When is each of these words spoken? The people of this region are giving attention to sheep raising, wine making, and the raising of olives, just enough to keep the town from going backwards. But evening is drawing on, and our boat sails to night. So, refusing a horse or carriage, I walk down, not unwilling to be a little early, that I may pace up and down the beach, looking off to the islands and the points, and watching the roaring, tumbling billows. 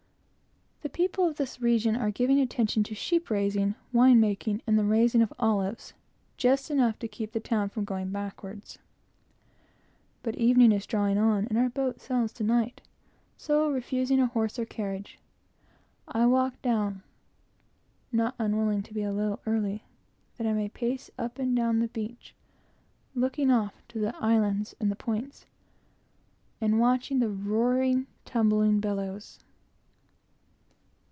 The 0.83 1.07
people 1.07 1.25
of 1.29 1.37
this 1.37 1.61
region 1.61 1.95
are 1.95 2.11
giving 2.11 2.41
attention 2.41 2.83
to 2.83 2.95
sheep 2.95 3.29
raising, 3.29 3.75
wine 3.93 4.19
making, 4.19 4.61
and 4.67 4.77
the 4.77 4.83
raising 4.83 5.21
of 5.21 5.31
olives, 5.39 5.93
just 6.37 6.69
enough 6.69 6.99
to 6.99 7.07
keep 7.07 7.31
the 7.31 7.39
town 7.39 7.69
from 7.69 7.85
going 7.85 8.09
backwards. 8.11 8.77
But 10.21 10.35
evening 10.35 10.71
is 10.71 10.85
drawing 10.87 11.17
on, 11.17 11.45
and 11.47 11.57
our 11.57 11.69
boat 11.69 12.01
sails 12.01 12.33
to 12.33 12.43
night. 12.43 12.81
So, 13.37 13.69
refusing 13.69 14.19
a 14.19 14.25
horse 14.25 14.59
or 14.59 14.65
carriage, 14.65 15.19
I 16.09 16.25
walk 16.25 16.61
down, 16.61 17.03
not 18.11 18.35
unwilling 18.37 18.83
to 18.83 18.93
be 18.93 19.03
a 19.03 19.13
little 19.13 19.39
early, 19.45 19.83
that 20.37 20.47
I 20.47 20.51
may 20.51 20.67
pace 20.67 21.09
up 21.17 21.37
and 21.39 21.55
down 21.55 21.79
the 21.79 21.87
beach, 21.89 22.33
looking 23.15 23.49
off 23.51 23.81
to 23.89 23.99
the 23.99 24.15
islands 24.17 24.75
and 24.79 24.91
the 24.91 24.97
points, 24.97 25.45
and 26.59 26.79
watching 26.79 27.19
the 27.19 27.29
roaring, 27.29 28.07
tumbling 28.25 28.79
billows. 28.79 29.39